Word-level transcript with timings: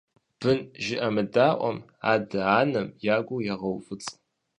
Бын 0.39 0.59
жыӀэмыдаӀуэм 0.83 1.77
адэ-анэм 2.11 2.87
я 3.13 3.17
гур 3.25 3.41
егъэуфӀыцӀ. 3.53 4.09